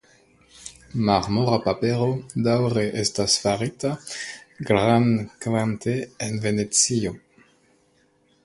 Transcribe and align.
Marmora 1.09 1.59
papero 1.65 2.07
daŭre 2.47 2.85
estas 3.03 3.35
farita 3.45 3.93
grandkvante 4.71 5.97
en 6.29 6.45
Venecio. 6.47 7.15